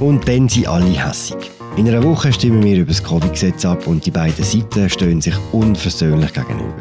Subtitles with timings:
[0.00, 1.36] Und dann sind alle hässig.
[1.76, 5.34] In einer Woche stimmen wir über das Covid-Gesetz ab und die beiden Seiten stehen sich
[5.52, 6.74] unversöhnlich gegenüber.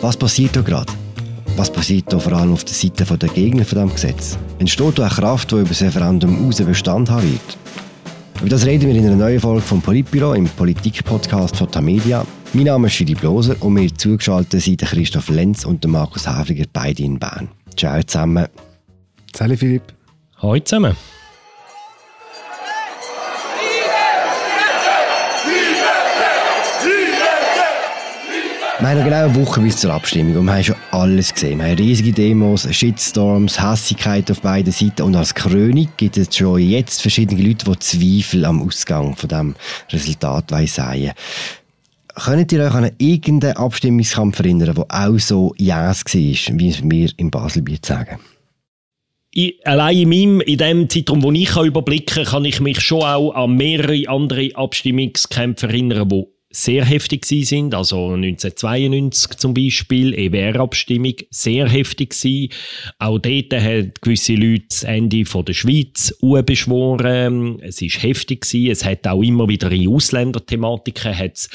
[0.00, 0.92] Was passiert da gerade?
[1.56, 4.38] Was passiert da vor allem auf der Seite der Gegner von diesem Gesetz?
[4.58, 7.58] Entsteht da eine Kraft, die über das Referendum hinaus Bestand haben wird?
[8.40, 12.26] Über das reden wir in einer neuen Folge vom Politbüro im Politik-Podcast von Tamedia.
[12.54, 17.02] Mein Name ist Philipp Loser und mir zugeschaltet sind Christoph Lenz und Markus Havliger, beide
[17.02, 17.48] in Bern.
[17.76, 18.46] Ciao zusammen.
[19.34, 19.82] Salut Philipp.
[20.38, 20.96] Hallo zusammen.
[28.78, 31.60] Wir haben genau eine Woche bis zur Abstimmung und wir haben schon alles gesehen.
[31.60, 36.60] Wir haben riesige Demos, Shitstorms, Hassigkeit auf beiden Seiten und als Krönung gibt es schon
[36.60, 39.54] jetzt verschiedene Leute, die Zweifel am Ausgang von dem
[39.90, 41.12] Resultat säen.
[42.16, 47.30] Könnt ihr euch an irgendeinen Abstimmungskampf erinnern, der auch so yes war, wie wir in
[47.30, 48.18] Baselbiet sagen?
[49.30, 53.02] Ich, allein in, meinem, in dem Zeitraum, den ich überblicken kann, kann ich mich schon
[53.02, 57.74] auch an mehrere andere Abstimmungskämpfe erinnern, die sehr heftig sind.
[57.74, 62.48] Also 1992 zum Beispiel, EWR-Abstimmung, sehr heftig gewesen.
[62.98, 67.60] Auch dort haben gewisse Leute das Ende von der Schweiz beschworen.
[67.60, 68.70] Es ist heftig gewesen.
[68.70, 71.50] Es hat auch immer wieder in Ausländerthematiken hat's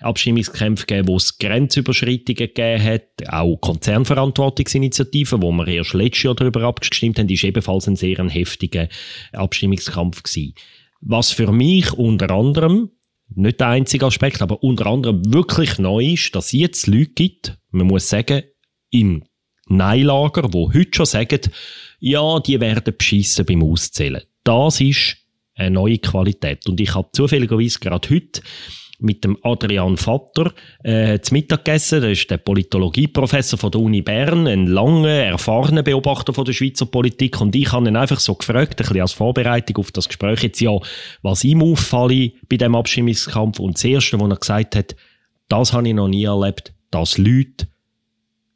[0.00, 3.28] Abstimmungskämpfe gegeben, wo es Grenzüberschreitungen gegeben hat.
[3.28, 8.88] Auch Konzernverantwortungsinitiativen, wo wir erst letztes Jahr darüber abgestimmt haben, ist ebenfalls ein sehr heftiger
[9.32, 10.54] Abstimmungskampf gewesen.
[11.00, 12.90] Was für mich unter anderem
[13.36, 17.58] nicht der einzige Aspekt, aber unter anderem wirklich neu ist, dass es jetzt Leute gibt,
[17.70, 18.42] man muss sagen,
[18.90, 19.24] im
[19.66, 21.40] Neilager, wo heute schon sagen,
[22.00, 24.22] ja, die werden beschissen beim Auszählen.
[24.44, 25.16] Das ist
[25.54, 26.66] eine neue Qualität.
[26.66, 28.42] Und ich habe zufälligerweise gerade heute
[29.02, 32.00] mit dem Adrian Vatter äh, zu Mittag gegessen.
[32.00, 36.86] Das ist der Politologieprofessor von der Uni Bern, ein langer, erfahrener Beobachter von der Schweizer
[36.86, 37.40] Politik.
[37.40, 40.60] Und ich habe ihn einfach so gefragt, ein bisschen als Vorbereitung auf das Gespräch jetzt
[40.60, 40.76] ja,
[41.22, 43.58] was ihm auffalle bei dem Abstimmungskampf.
[43.58, 44.96] Und das Erste, was er gesagt hat,
[45.48, 47.68] das habe ich noch nie erlebt, dass Leute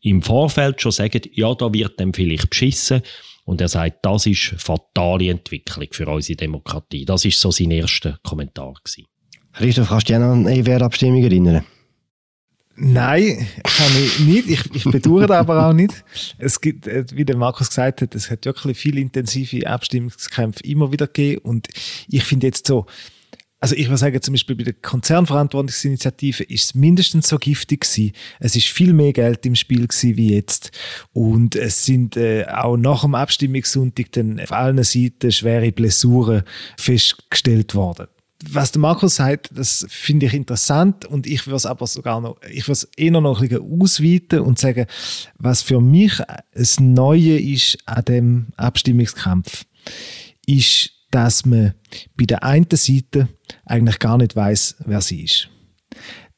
[0.00, 3.02] im Vorfeld schon sagen, ja, da wird dem vielleicht beschissen.
[3.44, 7.04] Und er sagt, das ist fatale Entwicklung für unsere Demokratie.
[7.04, 9.06] Das ist so sein erster Kommentar gewesen.
[9.56, 11.64] Christoph, kannst du dich an eine EWR-Abstimmung erinnern?
[12.78, 14.50] Nein, kann ich nicht.
[14.50, 16.04] Ich, ich bedauere aber auch nicht.
[16.36, 20.92] Es gibt, äh, wie der Markus gesagt hat, es hat wirklich viele intensive Abstimmungskämpfe immer
[20.92, 21.40] wieder gegeben.
[21.42, 21.68] Und
[22.08, 22.84] ich finde jetzt so,
[23.60, 28.12] also ich würde sagen, zum Beispiel bei der Konzernverantwortungsinitiative ist es mindestens so giftig gewesen.
[28.40, 30.70] Es ist viel mehr Geld im Spiel gewesen wie jetzt.
[31.14, 36.42] Und es sind äh, auch nach dem Abstimmungssonntag dann auf allen Seiten schwere Blessuren
[36.76, 38.08] festgestellt worden
[38.50, 42.40] was der Markus sagt, das finde ich interessant und ich würde es aber sogar noch,
[42.50, 44.86] ich würde es eher noch ein bisschen ausweiten und sagen,
[45.38, 46.20] was für mich
[46.52, 49.64] das Neue ist an dem Abstimmungskampf,
[50.46, 51.74] ist, dass man
[52.16, 53.28] bei der einen Seite
[53.64, 55.48] eigentlich gar nicht weiß, wer sie ist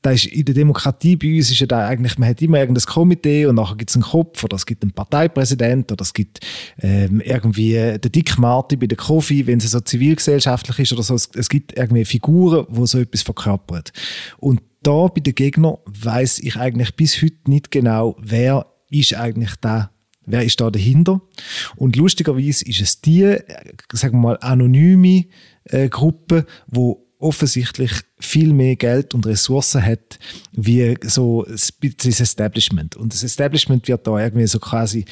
[0.03, 2.85] da ist in der Demokratie bei uns ist ja da eigentlich, man hat immer irgendein
[2.85, 6.41] Komitee und nachher gibt es einen Kopf oder es gibt einen Parteipräsident oder es gibt
[6.81, 11.15] ähm, irgendwie den Dick Martin bei der Kofi, wenn es so zivilgesellschaftlich ist oder so.
[11.15, 13.93] Es, es gibt irgendwie Figuren, wo so etwas verkörpert.
[14.39, 19.55] Und da bei den Gegnern weiß ich eigentlich bis heute nicht genau, wer ist eigentlich
[19.61, 19.91] da
[20.31, 21.23] Wer ist da dahinter?
[21.77, 23.43] Und lustigerweise ist es die, äh,
[23.95, 25.25] sagen wir mal, anonyme
[25.65, 30.19] äh, Gruppe, wo offensichtlich viel mehr Geld und Ressourcen hat
[30.53, 32.97] wie so das Establishment.
[32.97, 35.05] Und das Establishment wird da irgendwie so quasi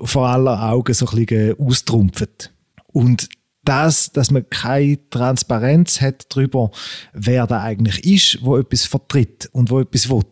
[0.00, 2.52] vor aller Augen so ein bisschen austrumpft.
[2.88, 3.28] Und
[3.64, 6.70] das, dass man keine Transparenz hat darüber,
[7.12, 10.22] wer da eigentlich ist, wo etwas vertritt und wo etwas will,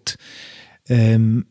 [0.88, 1.46] ähm,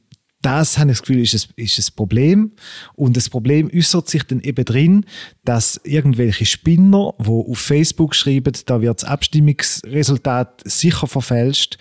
[0.45, 2.51] das habe ich das Gefühl, ist ein, ist ein Problem.
[2.93, 5.05] Und das Problem äußert sich dann eben drin,
[5.43, 11.79] dass irgendwelche Spinner, die auf Facebook schreiben, da wird das Abstimmungsresultat sicher verfälscht,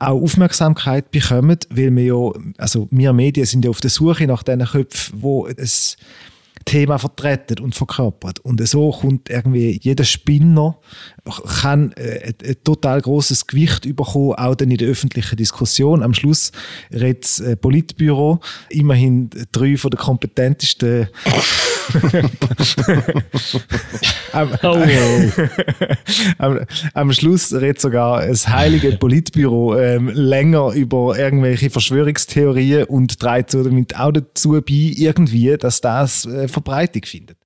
[0.00, 4.42] auch Aufmerksamkeit bekommen, weil wir ja, also wir Medien sind ja auf der Suche nach
[4.42, 5.96] diesen Köpfen, wo es
[6.64, 8.40] Thema vertreten und verkörpert.
[8.40, 10.78] Und so kommt irgendwie jeder Spinner
[11.62, 16.02] kann äh, ein, total großes Gewicht bekommen, auch dann in der öffentlichen Diskussion.
[16.02, 16.52] Am Schluss
[16.92, 21.08] redet das äh, Politbüro immerhin drei von der kompetentesten
[24.32, 25.50] am, oh, wow.
[26.38, 26.60] am,
[26.92, 33.62] am, Schluss redet sogar das heilige Politbüro ähm, länger über irgendwelche Verschwörungstheorien und trägt so
[33.62, 37.38] damit auch dazu bei, irgendwie, dass das äh, Verbreitung findet.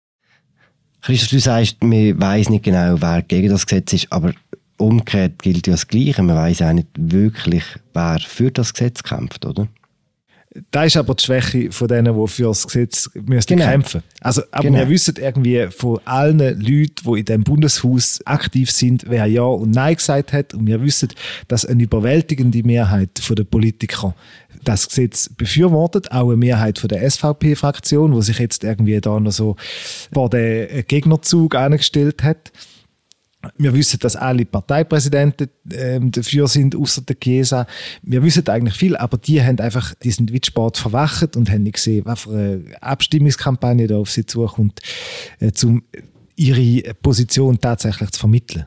[1.02, 4.32] Christoph, du sagst, man weiß nicht genau, wer gegen das Gesetz ist, aber
[4.78, 6.22] umgekehrt gilt ja das Gleiche.
[6.22, 7.64] Man weiß auch nicht wirklich,
[7.94, 9.68] wer für das Gesetz kämpft, oder?
[10.70, 13.66] Da ist aber die Schwäche von denen, die für das Gesetz müssen genau.
[13.66, 14.78] kämpfen Also, aber genau.
[14.78, 19.70] wir wissen irgendwie von allen Leuten, die in dem Bundeshaus aktiv sind, wer Ja und
[19.72, 20.54] Nein gesagt hat.
[20.54, 21.10] Und wir wissen,
[21.48, 24.14] dass eine überwältigende Mehrheit der Politiker
[24.69, 29.32] das Gesetz befürwortet, auch eine Mehrheit von der SVP-Fraktion, wo sich jetzt irgendwie da noch
[29.32, 29.56] so
[30.12, 32.53] vor den Gegnerzug eingestellt hat.
[33.56, 37.67] Wir wissen, dass alle Parteipräsidenten ähm, dafür sind, außer der Chiesa.
[38.03, 42.05] Wir wissen eigentlich viel, aber die haben einfach diesen Witsport verwacht und haben nicht gesehen,
[42.05, 44.81] was für eine Abstimmungskampagne da auf sie zukommt,
[45.38, 45.82] äh, um
[46.37, 48.67] ihre Position tatsächlich zu vermitteln.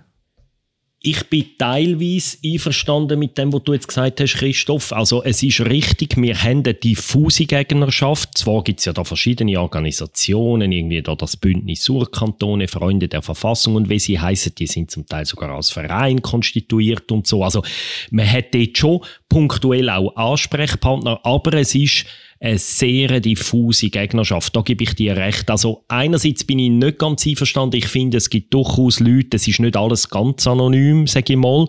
[1.03, 4.93] Ich bin teilweise einverstanden mit dem, was du jetzt gesagt hast, Christoph.
[4.93, 8.37] Also es ist richtig, wir haben eine diffuse Gegnerschaft.
[8.37, 13.77] Zwar gibt es ja da verschiedene Organisationen, irgendwie da das Bündnis Surkantone, Freunde der Verfassung
[13.77, 17.43] und wie sie heißen, die sind zum Teil sogar als Verein konstituiert und so.
[17.43, 17.63] Also
[18.11, 22.05] man hat dort schon punktuell auch Ansprechpartner, aber es ist
[22.41, 24.55] eine sehr diffuse Gegnerschaft.
[24.55, 25.49] Da gebe ich dir recht.
[25.51, 27.77] Also einerseits bin ich nicht ganz einverstanden.
[27.77, 31.67] Ich finde, es gibt durchaus Leute, es ist nicht alles ganz anonym, sage ich mal.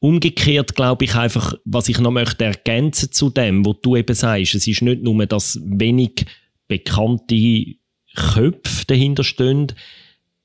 [0.00, 4.56] Umgekehrt glaube ich einfach, was ich noch möchte ergänzen zu dem, wo du eben sagst,
[4.56, 6.26] es ist nicht nur, dass wenig
[6.66, 7.76] bekannte
[8.14, 9.68] Köpfe dahinter stehen.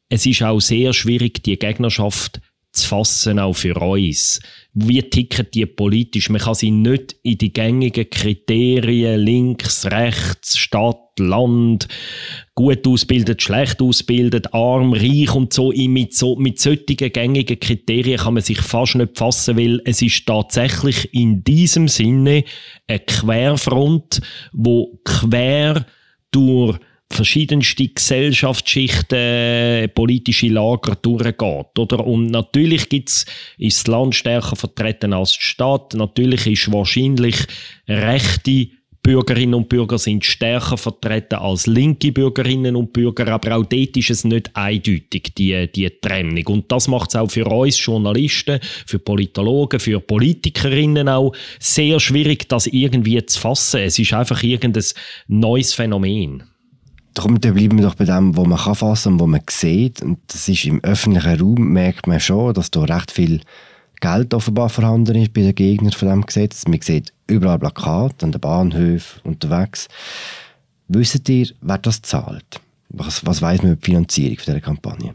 [0.09, 2.39] Es ist auch sehr schwierig, die Gegnerschaft
[2.71, 4.39] zu fassen, auch für uns.
[4.73, 6.29] Wie ticken die politisch?
[6.29, 11.87] Man kann sie nicht in die gängigen Kriterien links, rechts, Stadt, Land,
[12.55, 15.71] gut ausbildet, schlecht ausbildet, arm, reich und so.
[15.71, 20.25] Mit, so, mit solchen gängigen Kriterien kann man sich fast nicht fassen, weil es ist
[20.25, 22.43] tatsächlich in diesem Sinne
[22.87, 24.21] eine Querfront,
[24.53, 25.85] wo quer
[26.31, 26.79] durch
[27.11, 31.77] verschiedenste Gesellschaftsschichten, äh, politische Lager durchgeht.
[31.77, 32.05] Oder?
[32.05, 33.25] Und natürlich gibt's,
[33.57, 35.93] ist das Land stärker vertreten als die Stadt.
[35.95, 37.35] Natürlich ist wahrscheinlich
[37.87, 38.69] rechte
[39.01, 44.09] Bürgerinnen und Bürger sind stärker vertreten als linke Bürgerinnen und Bürger, aber auch dort ist
[44.09, 46.45] es nicht eindeutig, die, die Trennung.
[46.47, 52.49] Und das macht es auch für uns Journalisten, für Politologen, für Politikerinnen auch sehr schwierig,
[52.49, 53.81] das irgendwie zu fassen.
[53.81, 54.83] Es ist einfach irgendein
[55.27, 56.43] neues Phänomen.
[57.13, 60.01] Darum bleiben wir doch bei dem, was man kann fassen und was man sieht.
[60.01, 63.41] Und das ist im öffentlichen Raum, merkt man schon, dass da recht viel
[63.99, 66.67] Geld offenbar vorhanden ist bei den Gegnern von diesem Gesetz.
[66.67, 69.87] Man sieht überall Plakate, an den Bahnhöfen, unterwegs.
[70.87, 72.61] Wisst ihr, wer das zahlt?
[72.89, 75.13] Was, was weiß man über die Finanzierung dieser Kampagne?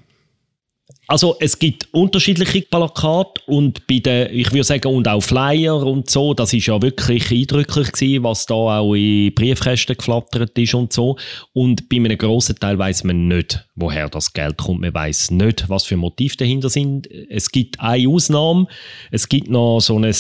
[1.07, 6.09] Also es gibt unterschiedliche Plakate und bei den, ich würde sagen, und auch Flyer und
[6.09, 10.93] so, das ist ja wirklich eindrücklich gewesen, was da auch in Briefkästen geflattert ist und
[10.93, 11.17] so.
[11.53, 14.81] Und bei einem grossen Teil weiß man nicht, woher das Geld kommt.
[14.81, 17.07] Man weiß nicht, was für Motive dahinter sind.
[17.29, 18.67] Es gibt eine Ausnahme.
[19.11, 20.15] Es gibt noch so ein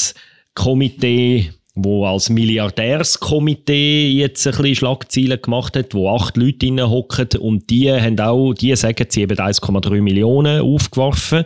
[0.54, 7.68] Komitee, wo als Milliardärskomitee jetzt ein bisschen Schlagzeilen gemacht hat, wo acht Leute hocken und
[7.68, 11.44] die haben auch, die sagen, sie haben 1,3 Millionen aufgeworfen,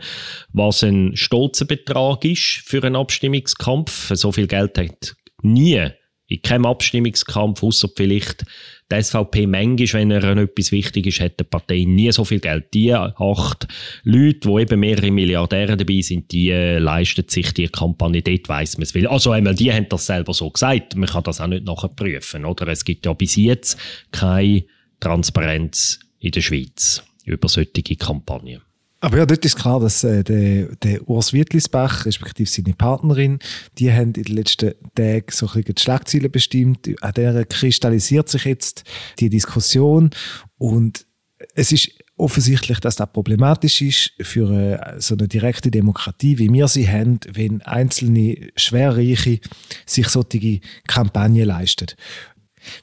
[0.52, 4.10] was ein stolzer Betrag ist für einen Abstimmungskampf.
[4.14, 5.88] So viel Geld hat nie
[6.28, 8.44] in keinem Abstimmungskampf, außer vielleicht
[8.90, 12.72] die SVP manchmal, wenn er etwas wichtig ist, hat die Partei nie so viel Geld.
[12.72, 13.66] Die acht
[14.04, 18.76] Leute, die eben mehrere Milliardäre dabei sind, die äh, leisten sich die Kampagne, dort weiss
[18.76, 19.06] man es will.
[19.06, 22.44] Also einmal, die haben das selber so gesagt, man kann das auch nicht nachher prüfen,
[22.44, 22.68] oder?
[22.68, 23.78] Es gibt ja bis jetzt
[24.10, 24.64] keine
[25.00, 28.62] Transparenz in der Schweiz über solche Kampagnen.
[29.00, 33.38] Aber ja, dort ist klar, dass äh, der, der Urs Wittlisbach, respektive seine Partnerin,
[33.78, 36.90] die haben in den letzten Tagen so ein bisschen die Schlagzeilen bestimmt.
[37.00, 38.84] An der kristallisiert sich jetzt
[39.20, 40.10] die Diskussion
[40.58, 41.06] und
[41.54, 46.66] es ist offensichtlich, dass das problematisch ist für äh, so eine direkte Demokratie, wie wir
[46.66, 49.38] sie haben, wenn einzelne Schwerreiche
[49.86, 51.86] sich solche Kampagnen leisten.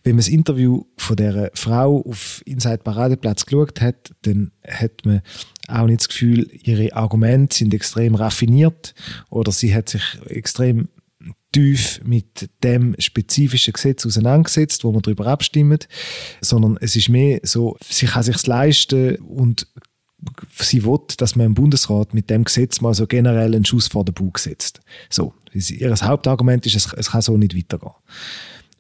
[0.03, 5.21] Wenn man das Interview von der Frau auf Inside Paradeplatz geschaut hat, dann hat man
[5.67, 8.93] auch nicht das Gefühl, ihre Argumente sind extrem raffiniert
[9.29, 10.89] oder sie hat sich extrem
[11.51, 15.87] tief mit dem spezifischen Gesetz auseinandergesetzt, wo man darüber abstimmt,
[16.41, 19.67] sondern es ist mehr so, sie kann sich leisten und
[20.57, 24.03] sie will, dass man im Bundesrat mit dem Gesetz mal so generell einen Schuss vor
[24.03, 24.81] den Bug setzt.
[25.09, 27.93] So, ihr Hauptargument ist, es kann so nicht weitergehen.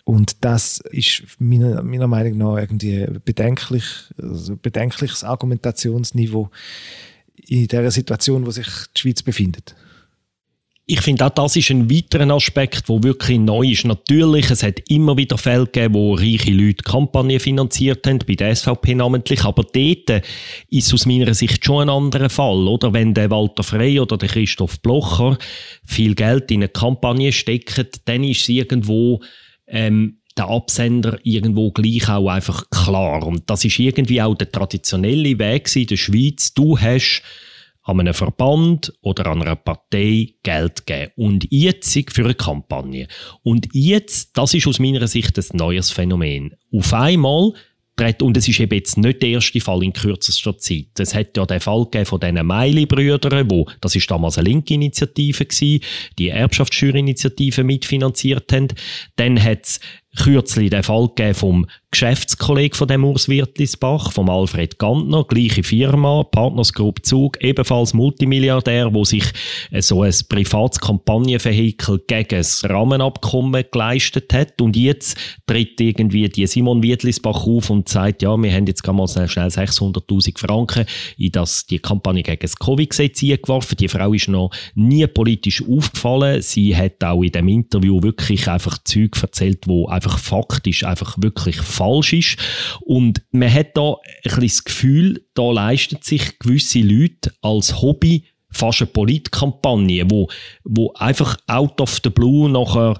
[0.05, 3.83] Und das ist meiner, meiner Meinung nach irgendwie bedenklich,
[4.21, 6.49] also bedenkliches Argumentationsniveau
[7.47, 9.75] in der Situation, wo sich die Schweiz befindet.
[10.87, 13.85] Ich finde auch, das ist ein weiterer Aspekt, der wirklich neu ist.
[13.85, 18.55] Natürlich, es hat immer wieder Fälle gegeben, wo reiche Leute Kampagnen finanziert haben, bei der
[18.55, 19.43] SVP namentlich.
[19.43, 20.23] Aber dort
[20.69, 22.93] ist aus meiner Sicht schon ein anderer Fall, oder?
[22.93, 25.39] Wenn der Walter Frey oder der Christoph Blocher
[25.83, 29.21] viel Geld in eine Kampagne stecken, dann ist es irgendwo
[29.67, 33.25] ähm, der Absender irgendwo gleich auch einfach klar.
[33.25, 36.53] Und das ist irgendwie auch der traditionelle Weg in der Schweiz.
[36.53, 37.21] Du hast
[37.83, 41.11] an einem Verband oder an einer Partei Geld geben.
[41.15, 43.07] Und jetzt für eine Kampagne.
[43.43, 46.55] Und jetzt, das ist aus meiner Sicht ein neues Phänomen.
[46.73, 47.53] Auf einmal
[48.21, 50.99] und es ist eben jetzt nicht der erste Fall in kürzester Zeit.
[50.99, 54.73] Es hat ja den Fall gegeben von diesen Meili-Brüdern, wo, das ist damals eine linke
[54.73, 55.79] Initiative gewesen,
[56.19, 58.67] die Erbschaftssteuerinitiative mitfinanziert haben.
[59.15, 59.79] Dann hat es
[60.15, 66.23] kürzlich den Fall gegeben vom Geschäftskollegen von dem Urs Wirtlisbach, vom Alfred Gantner, gleiche Firma,
[66.23, 69.23] Partners Group Zug, ebenfalls Multimilliardär, wo sich
[69.71, 74.59] äh, so ein privates Kampagnenvehikel gegen das Rahmenabkommen geleistet hat.
[74.61, 75.17] Und jetzt
[75.47, 80.37] tritt irgendwie die Simon Wirtlisbach auf und sagt, ja, wir haben jetzt gerade schnell 600.000
[80.37, 80.85] Franken
[81.17, 83.77] in das, die Kampagne gegen das Covid-Gesetz eingeworfen.
[83.77, 86.41] Die Frau ist noch nie politisch aufgefallen.
[86.41, 91.15] Sie hat auch in dem Interview wirklich einfach Zeug erzählt, wo einfach einfach faktisch einfach
[91.19, 92.37] wirklich falsch ist.
[92.81, 98.25] Und man hat da ein bisschen das Gefühl, da leisten sich gewisse Leute als Hobby
[98.51, 100.29] fast eine Politkampagne, wo,
[100.63, 102.97] wo einfach out of the blue nachher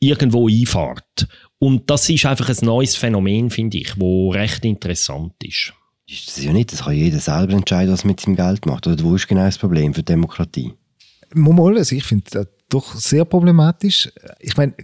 [0.00, 1.28] irgendwo einfahrt.
[1.58, 5.72] Und das ist einfach ein neues Phänomen, finde ich, wo recht interessant ist.
[6.08, 8.86] Ist das ja nicht, das kann jeder selber entscheiden, was mit seinem Geld macht.
[8.86, 10.72] Oder wo ist genau das Problem für die Demokratie?
[11.34, 14.10] Mal, also ich finde, doch sehr problematisch.
[14.40, 14.74] Ich meine,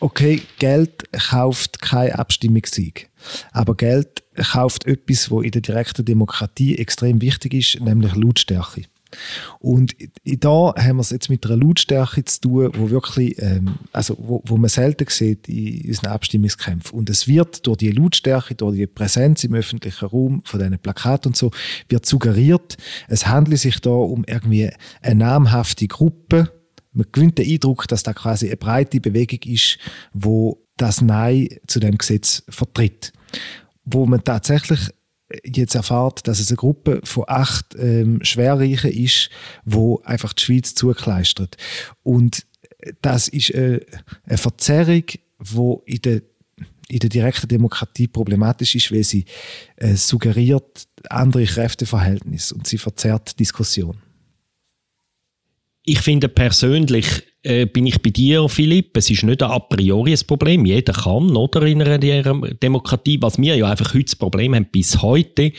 [0.00, 3.08] okay, Geld kauft keinen Abstimmungssieg.
[3.52, 8.84] Aber Geld kauft etwas, wo in der direkten Demokratie extrem wichtig ist, nämlich Lautstärke.
[9.58, 14.16] Und da haben wir es jetzt mit einer Lautstärke zu tun, wo wirklich, ähm, also
[14.18, 16.98] wo, wo man selten sieht in unseren Abstimmungskämpfen.
[16.98, 21.30] Und es wird durch die Lautstärke, durch die Präsenz im öffentlichen Raum von diesen Plakaten
[21.30, 21.50] und so,
[21.88, 22.76] wird suggeriert,
[23.08, 26.52] es handle sich da um irgendwie eine namhafte Gruppe,
[26.98, 29.78] man gewinnt den Eindruck, dass da quasi eine breite Bewegung ist,
[30.12, 33.12] wo das Nein zu dem Gesetz vertritt.
[33.84, 34.80] Wo man tatsächlich
[35.44, 39.30] jetzt erfahrt, dass es eine Gruppe von acht ähm, Schwerreichen ist,
[39.64, 41.56] wo einfach die Schweiz zukleistert.
[42.02, 42.46] Und
[43.02, 43.80] das ist eine,
[44.24, 45.04] eine Verzerrung,
[45.38, 46.22] wo in der
[46.90, 49.26] in der direkten Demokratie problematisch ist, weil sie
[49.76, 53.98] äh, suggeriert andere Kräfteverhältnisse und sie verzerrt Diskussion
[55.88, 57.06] ich finde persönlich
[57.42, 58.96] äh, bin ich bei dir, Philipp.
[58.96, 60.66] Es ist nicht a priori ein Problem.
[60.66, 63.18] Jeder kann, oder, in einer Demokratie.
[63.22, 65.52] Was wir ja einfach heute das Problem haben, bis heute,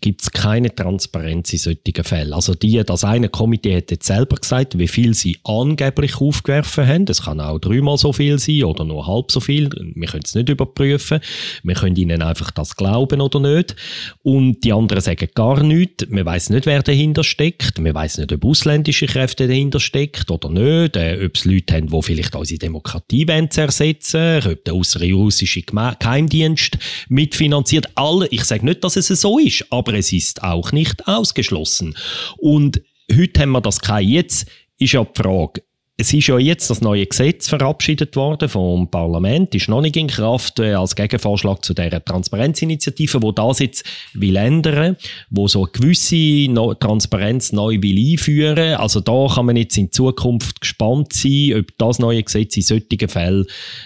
[0.00, 2.32] gibt es keine Transparenz in solchen Fällen.
[2.32, 7.04] Also die, das eine Komitee hat jetzt selber gesagt, wie viel sie angeblich aufgeworfen haben.
[7.08, 9.70] Es kann auch dreimal so viel sein oder nur halb so viel.
[9.94, 11.20] Wir können es nicht überprüfen.
[11.62, 13.76] Wir können ihnen einfach das glauben oder nicht.
[14.22, 16.06] Und die anderen sagen gar nichts.
[16.08, 17.78] Man weiß nicht, wer dahinter steckt.
[17.78, 20.96] Man weiß nicht, ob ausländische Kräfte dahinter steckt oder nicht.
[20.96, 26.78] Äh, ob es Leute haben, die vielleicht unsere Demokratie wollen ersetzen ob der russische Geheimdienst
[27.08, 27.88] mitfinanziert.
[27.94, 31.96] Alle, ich sage nicht, dass es so ist, aber aber es ist auch nicht ausgeschlossen.
[32.38, 32.80] Und
[33.14, 34.08] heute haben wir das kein.
[34.08, 34.46] Jetzt
[34.78, 35.62] ist ja die Frage,
[35.98, 40.06] es ist ja jetzt das neue Gesetz verabschiedet worden vom Parlament, ist noch nicht in
[40.06, 43.84] Kraft äh, als Gegenvorschlag zu der Transparenzinitiative, wo das jetzt
[44.14, 44.96] will ändern,
[45.28, 48.74] wo so eine gewisse no Transparenz neu will einführen.
[48.76, 53.08] Also da kann man jetzt in Zukunft gespannt sein, ob das neue Gesetz in solchen
[53.08, 53.44] Fällen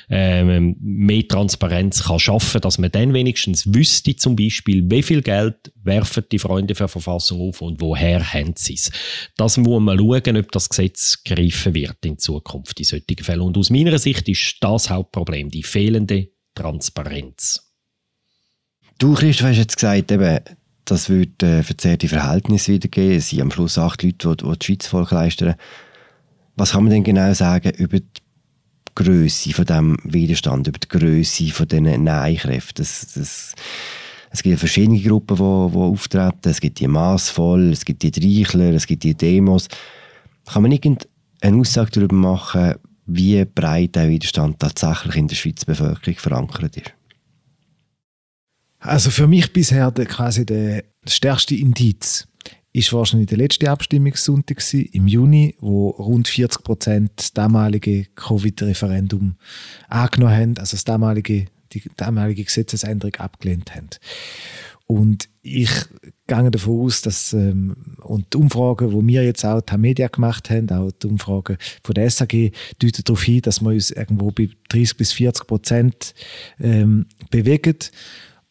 [0.08, 5.72] ähm, mehr Transparenz kann schaffen, dass man dann wenigstens wüsste, zum Beispiel, wie viel Geld
[5.82, 8.92] werfen die Freunde für Verfassung auf und woher haben sie es.
[9.36, 13.40] Das muss man schauen, ob das Gesetz greifen wird wird in Zukunft in solchen Fällen.
[13.40, 17.72] Und aus meiner Sicht ist das Hauptproblem, die fehlende Transparenz.
[18.98, 20.40] Du, Christoph, hast jetzt gesagt, eben,
[20.84, 23.18] das würde äh, verzerrte Verhältnisse wiedergeben.
[23.18, 25.54] Es sind am Schluss acht Leute, die, die, die Schweiz Volk leisten.
[26.54, 28.06] Was kann man denn genau sagen über die
[28.94, 32.86] Größe von dem Widerstand, über die Größe von diesen Nein-Kräften?
[34.30, 36.48] Es gibt verschiedene Gruppen, die, die auftreten.
[36.48, 39.68] Es gibt die Massvoll, es gibt die Dreichler, es gibt die Demos.
[40.46, 41.08] Kann man irgend
[41.40, 42.74] eine Aussage darüber machen,
[43.06, 46.92] wie breit der Widerstand tatsächlich in der Schweizer Bevölkerung verankert ist?
[48.78, 52.26] Also für mich bisher der, quasi der stärkste Indiz
[52.72, 54.62] ist wahrscheinlich der letzte Abstimmungssonntag
[54.92, 59.36] im Juni, wo rund 40 Prozent das damalige Covid-Referendum
[59.88, 63.88] angenommen haben, also das damalige, die damalige Gesetzesänderung abgelehnt haben.
[64.86, 65.70] Und ich
[66.28, 70.48] gehe davon aus, dass ähm, und die Umfragen, die wir jetzt auch die Media gemacht
[70.50, 74.48] haben, auch die Umfragen von der SAG, deuten darauf hin, dass wir uns irgendwo bei
[74.68, 76.14] 30 bis 40 Prozent
[76.60, 77.78] ähm, bewegen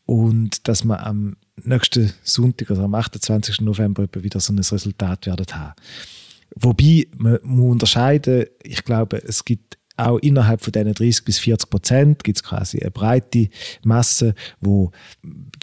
[0.05, 3.61] und dass wir am nächsten Sonntag, also am 28.
[3.61, 5.73] November, wieder so ein Resultat werden haben.
[6.55, 11.69] Wobei, man muss unterscheiden, ich glaube, es gibt auch innerhalb von diesen 30 bis 40
[11.69, 13.49] Prozent gibt es quasi eine breite
[13.83, 14.91] Masse, wo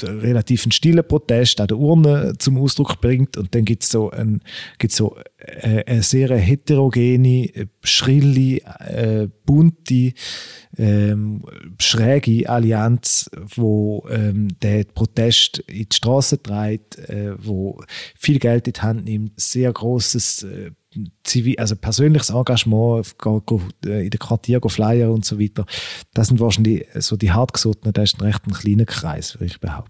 [0.02, 4.10] relativ einen stillen Protest an der Urne zum Ausdruck bringt und dann gibt es so,
[4.10, 4.40] ein,
[4.78, 5.16] gibt's so
[5.62, 10.12] eine, eine sehr heterogene, schrille, äh, bunte,
[10.78, 11.44] ähm,
[11.78, 17.82] schräge Allianz, wo ähm, der Protest in die Straße treibt, äh, wo
[18.18, 20.70] viel Geld in die Hand nimmt, sehr großes äh,
[21.24, 23.06] Zivil, also persönliches Engagement,
[23.84, 25.66] äh, in den Quartier flyer und so weiter,
[26.14, 29.60] das sind wahrscheinlich so die hartgesottenen, das ist ein recht ein kleiner Kreis, würde ich
[29.60, 29.81] behaupten.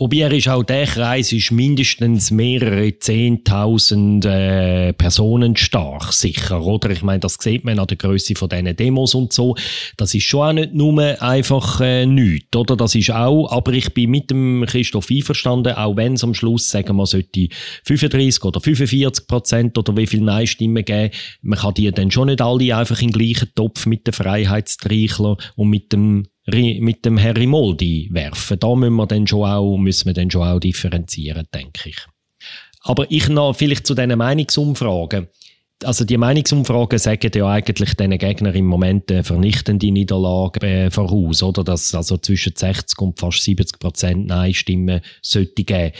[0.00, 6.90] Wobei er ist auch der Kreis ist mindestens mehrere Zehntausend äh, Personen stark, sicher, oder?
[6.90, 9.56] Ich meine, das sieht man an der Größe von diesen Demos und so.
[9.96, 12.76] Das ist schon auch nicht nur einfach äh, nichts, oder?
[12.76, 16.70] Das ist auch, aber ich bin mit dem Christoph einverstanden, auch wenn es am Schluss,
[16.70, 17.48] sagen wir, sollte
[17.82, 21.12] 35 oder 45 Prozent oder wie viel Nein-Stimmen geben,
[21.42, 25.38] man kann die dann schon nicht alle einfach in den gleichen Topf mit den Freiheitstrichler
[25.56, 28.58] und mit dem mit dem Harry Moldi werfen.
[28.58, 31.98] Da müssen wir dann schon auch, müssen wir dann schon auch differenzieren, denke ich.
[32.82, 35.28] Aber ich noch vielleicht zu diesen Meinungsumfragen.
[35.84, 41.42] Also die Meinungsumfragen sagen ja eigentlich den Gegner im Moment eine vernichtende Niederlage äh, voraus,
[41.42, 41.62] oder?
[41.62, 45.92] Dass also zwischen 60 und fast 70 Prozent Nein-Stimmen sollte geben.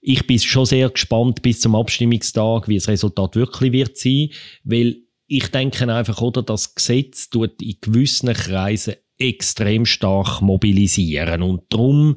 [0.00, 4.28] Ich bin schon sehr gespannt bis zum Abstimmungstag, wie das Resultat wirklich wird sein,
[4.62, 11.42] weil ich denke einfach, oder, das Gesetz tut in gewissen Kreisen extrem stark mobilisieren.
[11.42, 12.16] Und darum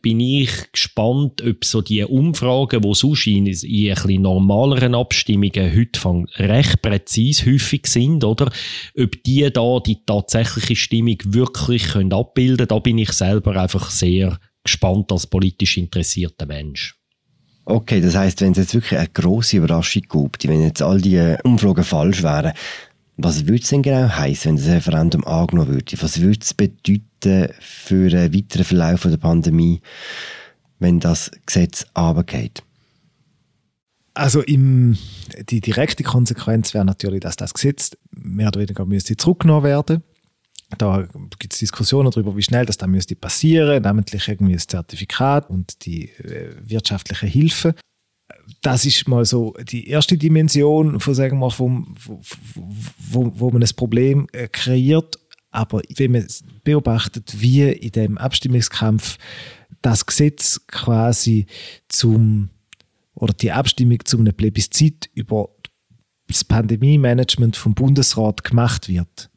[0.00, 5.76] bin ich gespannt, ob so die Umfragen, die sonst in, in ein bisschen normaleren Abstimmungen
[5.76, 8.50] heute recht präzise häufig sind, oder?
[8.98, 14.38] Ob die da die tatsächliche Stimmung wirklich können abbilden da bin ich selber einfach sehr
[14.64, 16.96] gespannt als politisch interessierter Mensch.
[17.64, 21.36] Okay, das heißt, wenn es jetzt wirklich eine große Überraschung gibt, wenn jetzt all die
[21.44, 22.52] Umfragen falsch wären,
[23.24, 26.02] was würde es denn genau heißen, wenn das Referendum angenommen würde?
[26.02, 29.80] Was würde es bedeuten für einen weiteren Verlauf der Pandemie,
[30.78, 32.62] wenn das Gesetz runtergeht?
[34.14, 34.98] Also im,
[35.48, 40.02] die direkte Konsequenz wäre natürlich, dass das Gesetz mehr oder weniger müsste zurückgenommen werden.
[40.78, 41.06] Da
[41.38, 45.84] gibt es Diskussionen darüber, wie schnell das dann müsste passieren, namentlich irgendwie das Zertifikat und
[45.84, 47.74] die äh, wirtschaftliche Hilfe
[48.62, 51.94] das ist mal so die erste Dimension von, sagen wir, vom,
[53.10, 55.18] wo, wo man ein Problem äh, kreiert.
[55.50, 56.26] Aber wenn man
[56.64, 59.18] beobachtet, wie in dem Abstimmungskampf
[59.82, 61.46] das Gesetz quasi
[61.88, 62.50] zum
[63.14, 65.50] oder die Abstimmung zu einem Plebiszit über
[66.28, 69.30] das Pandemie-Management vom Bundesrat gemacht wird,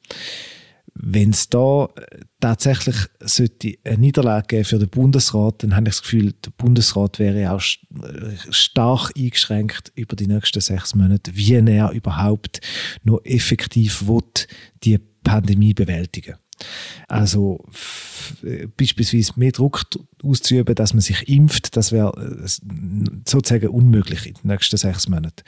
[0.95, 5.95] wenn es da äh, tatsächlich sollte eine Niederlage geben für den Bundesrat, dann habe ich
[5.95, 11.53] das Gefühl, der Bundesrat wäre auch äh, stark eingeschränkt über die nächsten sechs Monate, wie
[11.53, 12.61] er überhaupt
[13.03, 14.21] noch effektiv will,
[14.83, 16.35] die Pandemie bewältigen
[17.07, 17.65] also
[18.77, 19.83] beispielsweise mehr Druck
[20.23, 22.47] auszuüben, dass man sich impft, das wäre äh,
[23.27, 25.43] sozusagen unmöglich in den nächsten sechs Monaten.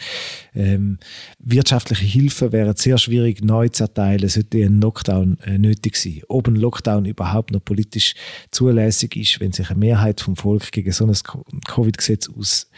[0.53, 0.99] Ähm,
[1.39, 6.21] wirtschaftliche Hilfe wäre sehr schwierig neu zu erteilen, sollte ein Lockdown äh, nötig sein.
[6.27, 8.13] Ob ein Lockdown überhaupt noch politisch
[8.51, 11.15] zulässig ist, wenn sich eine Mehrheit vom Volk gegen so ein
[11.67, 12.69] Covid-Gesetz ausspricht,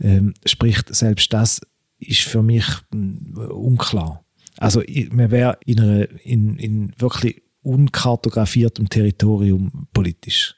[0.00, 0.34] ähm,
[0.94, 1.60] selbst das
[1.98, 4.24] ist für mich unklar.
[4.56, 5.78] Also man wäre in,
[6.24, 10.54] in, in wirklich unkartografiertem Territorium politisch.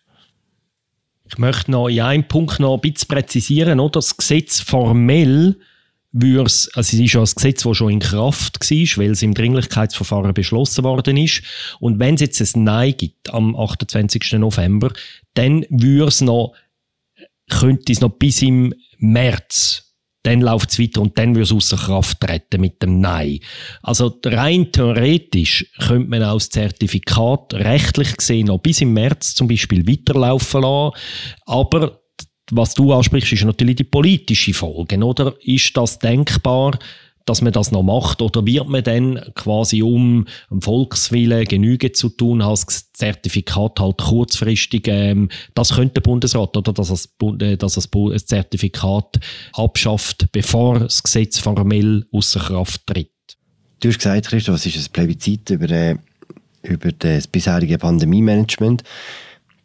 [1.29, 3.93] Ich möchte noch in einem Punkt noch ein bisschen präzisieren, oder?
[3.93, 5.57] Das Gesetz formell
[6.13, 9.23] würde es, also es ist ja ein Gesetz, das schon in Kraft war, weil es
[9.23, 11.43] im Dringlichkeitsverfahren beschlossen worden ist.
[11.79, 14.33] Und wenn es jetzt ein Nein gibt am 28.
[14.33, 14.93] November,
[15.35, 16.55] dann würde es noch,
[17.49, 19.90] könnte es noch bis im März
[20.23, 23.41] dann läuft es weiter und dann wird es außer Kraft treten mit dem Nein.
[23.83, 29.49] Also rein theoretisch könnte man auch das Zertifikat rechtlich gesehen noch bis im März zum
[29.49, 30.93] Beispiel weiterlaufen lassen,
[31.47, 32.01] aber
[32.53, 35.35] was du ansprichst, ist natürlich die politische Folge, oder?
[35.41, 36.79] Ist das denkbar,
[37.31, 38.23] dass man das noch macht?
[38.23, 44.89] Oder wird man dann quasi, um dem Volkswillen Genüge zu tun, als Zertifikat halt kurzfristig,
[44.89, 47.09] ähm, das könnte der Bundesrat, oder dass das,
[47.41, 47.89] äh, dass das,
[48.27, 49.21] Zertifikat
[49.53, 53.13] abschafft, bevor das Gesetz formell außer Kraft tritt?
[53.79, 55.97] Du hast gesagt, Christoph, es ist ein Plebiszit über, äh,
[56.65, 58.83] über das bisherige Pandemie-Management.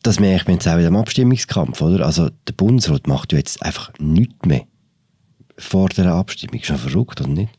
[0.04, 2.06] Das merkt man jetzt auch in dem Abstimmungskampf, oder?
[2.06, 4.68] Also der Bundesrat macht jetzt einfach nichts mehr
[5.58, 6.62] vor der Abstimmung.
[6.64, 7.52] Schon verrückt, oder nicht?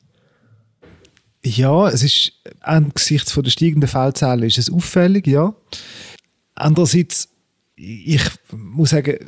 [1.44, 5.54] Ja, es ist angesichts von der steigenden Fallzahlen ist es auffällig, ja.
[6.54, 7.28] Andererseits,
[7.76, 9.18] ich muss sagen,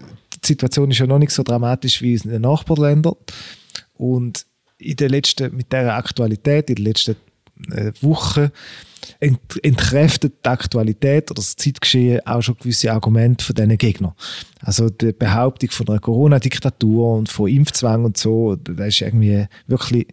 [0.42, 3.14] die Situation ist ja noch nicht so dramatisch wie in den Nachbarländern.
[3.94, 4.46] Und
[4.78, 7.16] in den letzten, mit der Aktualität, in den letzten
[8.01, 8.51] Wochen
[9.21, 14.12] ent entkräftet die Aktualität oder das Zeitgeschehen auch schon gewisse Argumente von diesen Gegnern.
[14.61, 20.09] Also die Behauptung von einer Corona-Diktatur und von Impfzwang und so, das ist irgendwie wirklich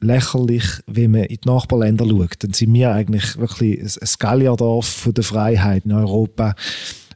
[0.00, 2.36] lächerlich, wenn man in die Nachbarländer schaut.
[2.38, 6.54] Dann sind wir eigentlich wirklich ein Gallierdorf von der Freiheit in Europa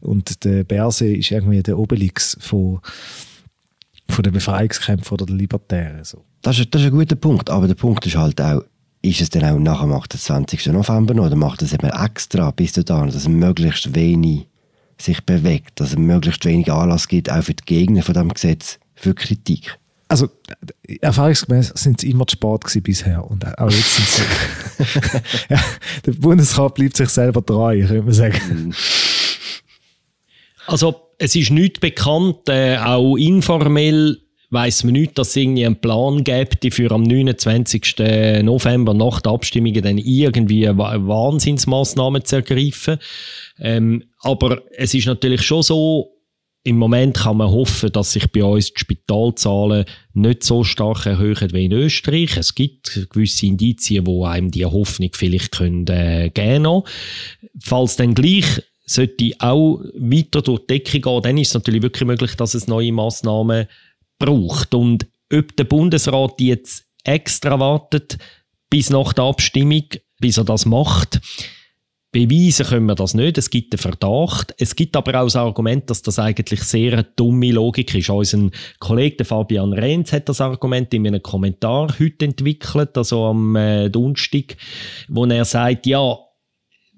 [0.01, 2.81] und der Bersee ist irgendwie der Obelix von,
[4.09, 6.05] von den Befreiungskämpfern oder der Libertären.
[6.05, 6.25] So.
[6.43, 8.65] Das, ist, das ist ein guter Punkt, aber der Punkt ist halt auch,
[9.03, 10.67] ist es dann auch nach dem 28.
[10.67, 14.47] November noch, oder macht es eben extra bis dahin, dass möglichst wenig
[14.99, 18.79] sich bewegt, dass es möglichst wenig Anlass gibt, auch für die Gegner von diesem Gesetz,
[18.95, 19.77] für Kritik?
[20.07, 20.29] Also
[21.01, 25.21] erfahrungsgemäß sind sie immer zu spät gewesen bisher und auch jetzt sind sie.
[25.49, 25.61] ja,
[26.07, 28.41] der Bundesrat bleibt sich selber treu, könnte man sagen.
[28.49, 28.75] Mhm.
[30.67, 34.21] Also es ist nicht bekannt, äh, auch informell
[34.53, 37.97] weiß man nicht, dass es irgendwie einen Plan gibt, für am 29.
[38.43, 42.99] November nach der Abstimmung dann irgendwie Wahnsinnsmaßnahmen zu ergreifen.
[43.59, 46.13] Ähm, aber es ist natürlich schon so,
[46.65, 51.53] im Moment kann man hoffen, dass sich bei uns die Spitalzahlen nicht so stark erhöhen
[51.53, 52.37] wie in Österreich.
[52.37, 56.83] Es gibt gewisse Indizien, wo einem die Hoffnung vielleicht können, äh, geben können.
[57.59, 62.07] Falls dann gleich sollte auch weiter durch die Decke gehen, dann ist es natürlich wirklich
[62.07, 63.67] möglich, dass es neue Massnahmen
[64.25, 64.75] braucht.
[64.75, 68.19] Und ob der Bundesrat jetzt extra wartet
[68.71, 69.85] bis nach der Abstimmung,
[70.21, 71.21] bis er das macht,
[72.13, 73.39] beweisen können wir das nicht.
[73.39, 74.55] Es gibt einen Verdacht.
[74.59, 78.11] Es gibt aber auch das Argument, dass das eigentlich sehr eine dumme Logik ist.
[78.11, 83.89] Unser Kollege Fabian Renz hat das Argument in einem Kommentar heute entwickelt, also am äh,
[83.89, 84.57] Donnerstag,
[85.09, 86.17] wo er sagt, ja,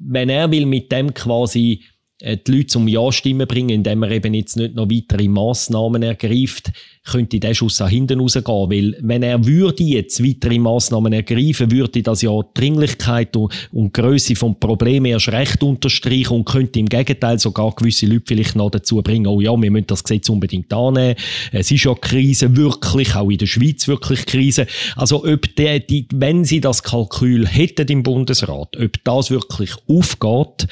[0.01, 1.83] wenn er will mit dem quasi
[2.23, 6.71] die Leute zum Ja-Stimmen bringen, indem er eben jetzt nicht noch weitere Massnahmen ergreift,
[7.05, 8.45] könnte der Schuss auch hinten rausgehen.
[8.47, 13.97] Weil, wenn er würde jetzt weitere Massnahmen ergreifen, würde das ja die Dringlichkeit und, und
[13.97, 18.55] die Grösse des Problems erst recht unterstreichen und könnte im Gegenteil sogar gewisse Leute vielleicht
[18.55, 21.17] noch dazu bringen, oh ja, wir müssen das Gesetz unbedingt annehmen.
[21.51, 24.67] Es ist ja Krise, wirklich, auch in der Schweiz wirklich Krise.
[24.95, 30.69] Also, ob der, die, wenn sie das Kalkül hätten im Bundesrat, ob das wirklich aufgeht,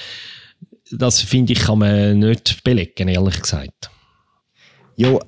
[0.92, 3.90] das finde ich, kann man nicht belegen, ehrlich gesagt.
[4.96, 5.18] Ja,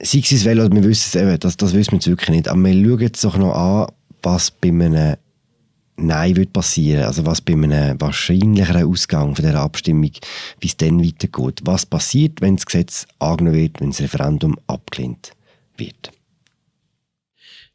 [0.00, 2.48] sei es es wir wissen es eben, das, das wissen wir jetzt wirklich nicht.
[2.48, 3.86] Aber wir schauen jetzt doch noch an,
[4.22, 5.16] was bei einem
[5.96, 7.04] Nein wird passieren.
[7.04, 10.10] Also was bei einem wahrscheinlicheren Ausgang von der Abstimmung,
[10.60, 11.60] wie es dann weitergeht.
[11.64, 15.32] Was passiert, wenn das Gesetz angenommen wird, wenn das Referendum abgelehnt
[15.76, 16.10] wird.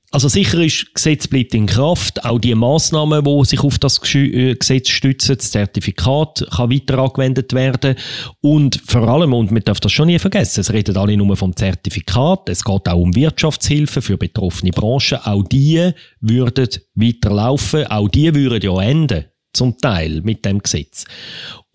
[0.09, 2.23] Also sicher ist, Gesetz bleibt in Kraft.
[2.23, 7.51] Auch die Massnahmen, die sich auf das äh, Gesetz stützen, das Zertifikat kann weiter angewendet
[7.51, 7.95] werden.
[8.39, 11.53] Und vor allem, und man darf das schon nie vergessen, es redet alle nur vom
[11.53, 12.47] Zertifikat.
[12.47, 15.17] Es geht auch um Wirtschaftshilfe für betroffene Branchen.
[15.25, 15.91] Auch die
[16.21, 17.87] würden weiterlaufen.
[17.87, 21.03] Auch die würden ja enden zum Teil mit dem Gesetz.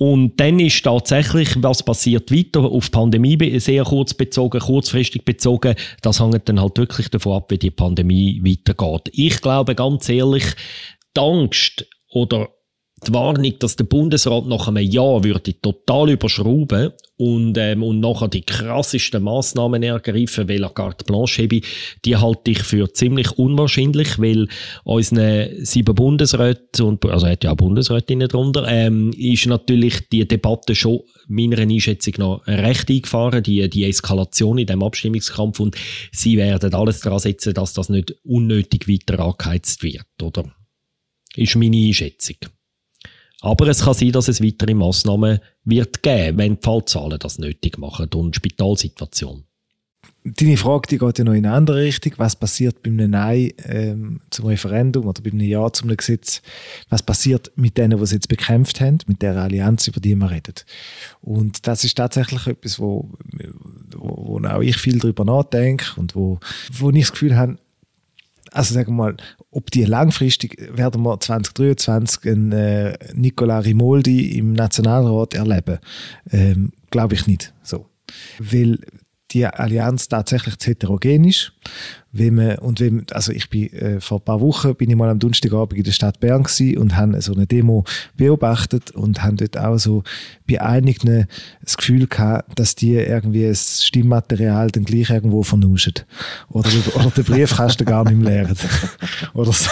[0.02, 5.76] Und dann ist tatsächlich, was passiert weiter auf die Pandemie sehr kurz bezogen, kurzfristig bezogen,
[6.00, 9.12] das hängt dann halt wirklich davon ab, wie die Pandemie weitergeht.
[9.12, 10.42] Ich glaube ganz ehrlich,
[11.16, 12.48] die Angst oder
[13.06, 18.28] die Warnung, dass der Bundesrat nach einem Jahr würde total überschrauben und, ähm, und nachher
[18.28, 21.60] die krassesten Massnahmen ergreifen, weil er carte blanche habe,
[22.04, 24.48] die halte ich für ziemlich unwahrscheinlich, weil
[24.84, 30.74] unsere sieben Bundesräte, und, also hat ja auch Bundesrätinnen drunter, ähm, ist natürlich die Debatte
[30.74, 35.76] schon meiner Einschätzung nach recht eingefahren, die, die Eskalation in dem Abstimmungskampf und
[36.10, 40.52] sie werden alles daran setzen, dass das nicht unnötig weiter angeheizt wird, oder?
[41.34, 42.36] Ist meine Einschätzung.
[43.42, 47.76] Aber es kann sein, dass es weitere Massnahmen wird geben, wenn die Fallzahlen das nötig
[47.76, 49.44] machen und die Spitalsituation.
[50.24, 52.12] Deine Frage die geht ja noch in eine andere Richtung.
[52.18, 56.42] Was passiert bei einem Nein ähm, zum Referendum oder bei einem Ja zum Gesetz?
[56.88, 60.30] Was passiert mit denen, die es jetzt bekämpft haben, mit der Allianz, über die wir
[60.30, 60.54] reden?
[61.20, 63.10] Und das ist tatsächlich etwas, wo,
[63.96, 66.38] wo, wo auch ich viel darüber nachdenke und wo,
[66.70, 67.58] wo ich das Gefühl habe,
[68.52, 69.16] also sagen wir mal,
[69.50, 75.78] ob die langfristig werden wir 2023 einen äh, Nicola Rimoldi im Nationalrat erleben,
[76.30, 77.86] ähm, glaube ich nicht so.
[78.38, 78.78] Weil
[79.32, 81.52] die Allianz tatsächlich zu heterogen ist.
[82.14, 85.08] Wenn man, und wenn, also ich bin, äh, vor ein paar Wochen bin ich mal
[85.08, 86.44] am Donnerstagabend in der Stadt Bern
[86.76, 87.84] und habe so eine Demo
[88.16, 90.02] beobachtet und haben dort auch so
[90.46, 91.26] bei einigen
[91.62, 95.94] das Gefühl gehabt, dass die irgendwie das Stimmmaterial dann gleich irgendwo vernuschen.
[96.50, 98.58] Oder, oder den Briefkasten gar nicht mehr leeren.
[99.34, 99.70] oder so.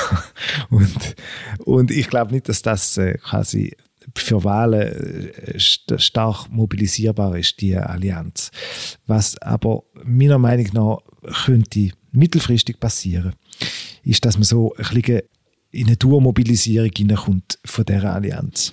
[0.70, 1.16] Und,
[1.58, 3.76] und ich glaube nicht, dass das äh, quasi
[4.14, 8.50] für Wahlen äh, stark mobilisierbar ist, die Allianz.
[9.06, 10.98] Was aber meiner Meinung nach
[11.44, 13.34] könnte mittelfristig passieren,
[14.02, 15.20] ist, dass man so ein bisschen
[15.70, 18.72] in eine Durmobilisierung hineinkommt von dieser Allianz.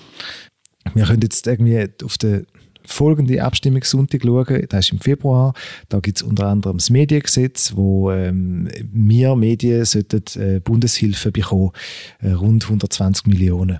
[0.94, 2.48] Wir können jetzt irgendwie auf den
[2.88, 5.54] folgende Abstimmungssonntag schauen, das ist im Februar.
[5.90, 11.72] Da gibt es unter anderem das Mediengesetz, wo ähm, wir Medien sollten äh, Bundeshilfe bekommen,
[12.20, 13.80] äh, rund 120 Millionen.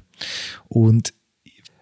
[0.68, 1.14] Und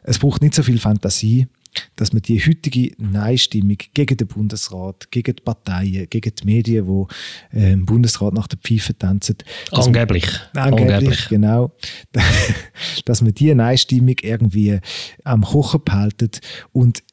[0.06, 1.48] es braucht nicht so viel Fantasie,
[1.96, 7.58] dass man die heutige Nein-Stimmung gegen den Bundesrat, gegen die Parteien, gegen die Medien, die
[7.58, 9.38] äh, im Bundesrat nach der Pfeife tanzen.
[9.72, 10.26] Angeblich.
[10.54, 10.94] Man, angeblich.
[10.94, 11.72] Angeblich, genau.
[13.06, 14.80] dass man diese Nein-Stimmung irgendwie
[15.24, 16.40] am Kochen behaltet
[16.72, 17.04] und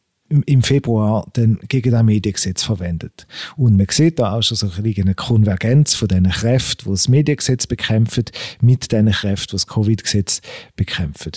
[0.47, 3.27] im Februar dann gegen das Mediengesetz verwendet.
[3.57, 7.67] Und man sieht da auch schon so eine Konvergenz von diesen Kräften, die das Mediengesetz
[7.67, 8.25] bekämpfen,
[8.61, 10.41] mit den Kräften, die das Covid-Gesetz
[10.75, 11.33] bekämpfen.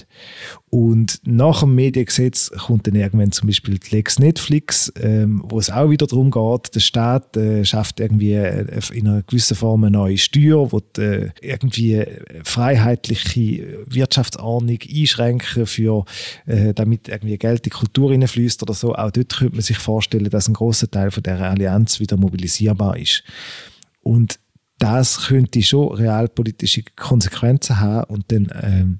[0.76, 5.70] Und nach dem Mediengesetz kommt dann irgendwann zum Beispiel die Lex Netflix, ähm, wo es
[5.70, 9.92] auch wieder darum geht, der Staat äh, schafft irgendwie äh, in einer gewissen Form eine
[9.92, 12.04] neue Steuer, wo die, äh, irgendwie
[12.44, 16.04] freiheitliche Wirtschaftsordnung einschränken für,
[16.46, 18.94] äh, damit irgendwie Geld in die Kultur hineinfließt oder so.
[18.96, 22.98] Auch dort könnte man sich vorstellen, dass ein großer Teil von der Allianz wieder mobilisierbar
[22.98, 23.24] ist.
[24.02, 24.40] Und
[24.80, 29.00] das könnte schon realpolitische Konsequenzen haben und dann ähm,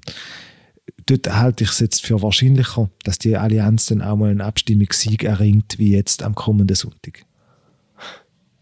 [1.06, 5.24] dort halte ich es jetzt für wahrscheinlicher, dass die Allianz dann auch mal einen Abstimmungssieg
[5.24, 7.24] erringt, wie jetzt am kommenden Sonntag.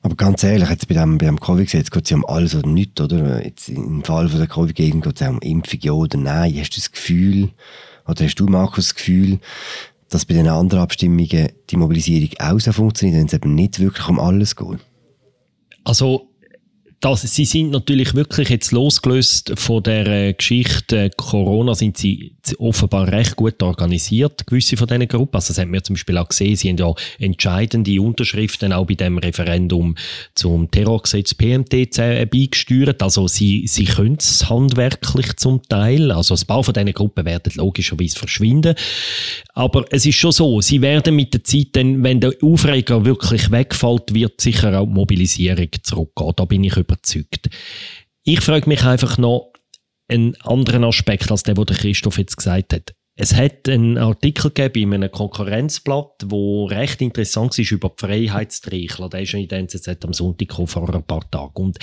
[0.03, 2.69] Aber ganz ehrlich, jetzt bei dem, bei dem Covid-Gesetz geht es ja um alles oder
[2.69, 3.43] nichts, oder?
[3.43, 6.55] Jetzt im Fall von der Covid-Gegend geht es ja um Impfung, ja oder nein.
[6.59, 7.51] Hast du das Gefühl,
[8.07, 9.41] oder hast du, Markus, das Gefühl,
[10.11, 14.07] dass bei den anderen Abstimmungen die Mobilisierung auch so funktioniert, wenn es eben nicht wirklich
[14.07, 14.79] um alles geht?
[15.85, 16.29] Also,
[17.01, 23.11] das, sie sind natürlich wirklich jetzt losgelöst von der äh, Geschichte Corona, sind sie offenbar
[23.11, 25.37] recht gut organisiert, gewisse von diesen Gruppen.
[25.37, 28.95] Also das haben wir zum Beispiel auch gesehen, sie haben ja entscheidende Unterschriften auch bei
[28.95, 29.95] dem Referendum
[30.35, 33.03] zum Terrorgesetz PMT beigesteuert.
[33.03, 36.11] Also sie, sie können es handwerklich zum Teil.
[36.11, 38.75] Also ein paar von diesen Gruppen werden logischerweise verschwinden.
[39.55, 43.51] Aber es ist schon so, sie werden mit der Zeit dann, wenn der Aufreger wirklich
[43.51, 46.33] wegfällt, wird sicher auch die Mobilisierung zurückgehen.
[46.37, 47.51] Da bin ich über überzeugt.
[48.25, 49.53] Ich frage mich einfach noch
[50.09, 52.95] einen anderen Aspekt als der, den Christoph jetzt gesagt hat.
[53.17, 59.09] Es hat einen Artikel gegeben in einem Konkurrenzblatt, wo recht interessant ist über die Freiheitstreichler.
[59.09, 61.55] Der ist in der NZZ am Sonntag vor ein paar Tagen.
[61.55, 61.79] Und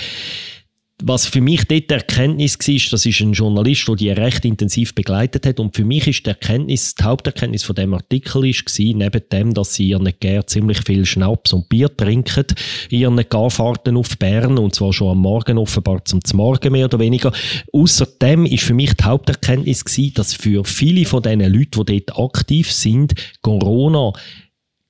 [1.04, 4.94] was für mich dort die Erkenntnis war, das ist ein Journalist, der die recht intensiv
[4.94, 5.60] begleitet hat.
[5.60, 9.54] Und für mich ist die Erkenntnis, die Haupterkenntnis von dem Artikel ist gewesen, neben dem,
[9.54, 12.46] dass sie ihren Gär ziemlich viel Schnaps und Bier trinken,
[12.90, 17.32] ihren Garfahrten auf Bern, und zwar schon am Morgen offenbar zum Morgen mehr oder weniger.
[17.72, 22.18] Außerdem ist für mich die Haupterkenntnis gewesen, dass für viele von diesen Leuten, die dort
[22.18, 24.12] aktiv sind, Corona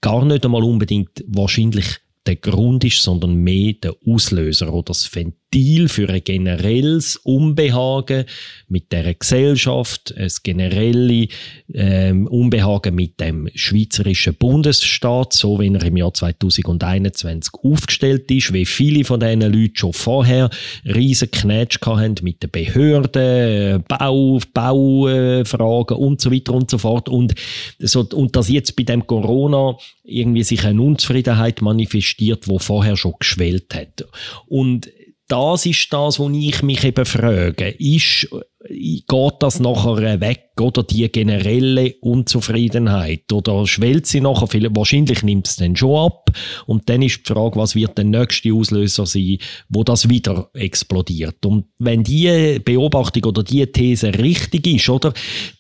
[0.01, 1.87] gar nicht einmal unbedingt wahrscheinlich
[2.27, 5.42] der Grund ist, sondern mehr der Auslöser oder das Ventil
[5.88, 8.25] für ein generelles Unbehagen
[8.69, 11.29] mit der Gesellschaft, ein generelle
[11.75, 18.65] ähm, Unbehagen mit dem schweizerischen Bundesstaat, so wie er im Jahr 2021 aufgestellt ist, wie
[18.65, 20.49] viele von diesen Leuten schon vorher
[20.87, 27.35] riesen Knätsch hatten mit den Behörden, Bau, Baufragen und so weiter und so fort und,
[27.79, 33.15] so, und dass jetzt bei dem Corona irgendwie sich eine Unzufriedenheit manifestiert, wo vorher schon
[33.19, 34.07] geschwellt hat.
[34.47, 34.91] Und
[35.33, 37.71] das ist das, wo ich mich eben frage.
[37.79, 38.29] Ist,
[38.68, 44.48] geht das nachher weg oder die generelle Unzufriedenheit oder schwellt sie nachher?
[44.75, 46.31] Wahrscheinlich nimmt es dann schon ab
[46.66, 51.44] und dann ist die Frage, was wird der nächste Auslöser sein, wo das wieder explodiert.
[51.44, 55.12] Und wenn die Beobachtung oder die These richtig ist, oder,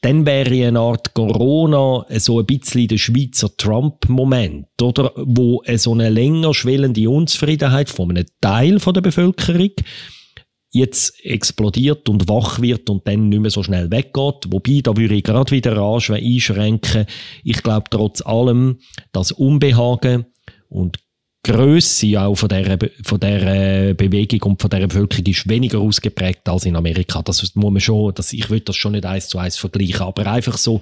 [0.02, 6.10] dann wäre eine Art Corona so ein bisschen der Schweizer Trump-Moment, oder, wo so eine
[6.10, 9.72] länger schwellende Unzufriedenheit von einem Teil der Bevölkerung
[10.72, 14.46] jetzt explodiert und wach wird und dann nicht mehr so schnell weggeht.
[14.48, 17.06] Wobei, da würde ich gerade wieder einschränken.
[17.44, 18.78] Ich glaube trotz allem,
[19.12, 20.26] das Unbehagen
[20.68, 20.98] und
[21.44, 26.64] Größe auch von der, von der Bewegung und von der Bevölkerung ist weniger ausgeprägt als
[26.64, 27.20] in Amerika.
[27.20, 30.26] Das muss man schon, das, ich will das schon nicht eins zu eins vergleichen, aber
[30.28, 30.80] einfach so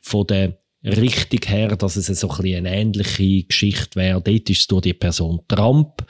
[0.00, 4.20] von der Richtung her, dass es so ein eine ähnliche Geschichte wäre.
[4.20, 6.04] Dort ist es durch die Person Trump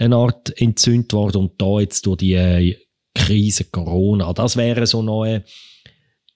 [0.00, 2.76] eine Art entzündet worden und da jetzt durch die äh,
[3.14, 4.32] Krise Corona.
[4.32, 5.44] Das wäre so noch eine,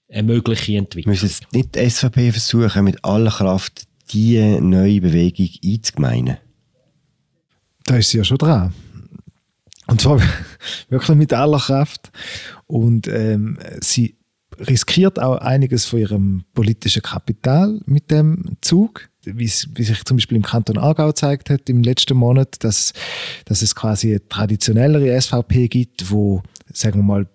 [0.09, 1.13] eine mögliche Entwicklung.
[1.13, 6.37] Müssen es nicht die SVP versuchen, mit aller Kraft diese neue Bewegung einzugemeinen?
[7.85, 8.75] Da ist sie ja schon dran.
[9.87, 10.21] Und zwar
[10.89, 12.11] wirklich mit aller Kraft.
[12.67, 14.17] Und ähm, sie
[14.59, 19.09] riskiert auch einiges von ihrem politischen Kapital mit dem Zug.
[19.27, 22.93] Wie, sich zum Beispiel im Kanton Aargau gezeigt hat im letzten Monat, dass,
[23.45, 27.27] dass es quasi eine traditionellere SVP gibt, wo, sagen wir mal,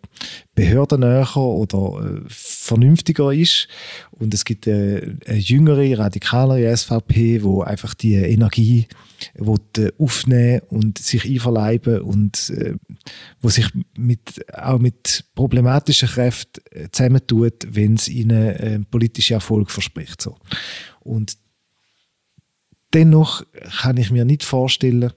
[0.55, 3.67] behördennäher oder äh, vernünftiger ist.
[4.11, 8.87] Und es gibt eine, eine jüngere, radikalere SVP, wo einfach die Energie
[9.35, 12.75] will, aufnehmen und sich einverleiben und äh,
[13.41, 19.71] wo sich mit, auch mit problematischen Kräften äh, zusammentut, wenn es ihnen äh, politische Erfolg
[19.71, 20.21] verspricht.
[20.21, 20.37] So.
[20.99, 21.37] Und
[22.93, 23.43] dennoch
[23.81, 25.11] kann ich mir nicht vorstellen,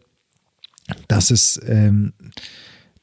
[1.08, 2.12] dass es ähm,